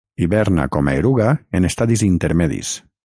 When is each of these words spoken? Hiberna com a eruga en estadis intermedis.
Hiberna 0.25 0.63
com 0.75 0.89
a 0.89 0.95
eruga 1.01 1.27
en 1.59 1.69
estadis 1.71 2.05
intermedis. 2.09 2.77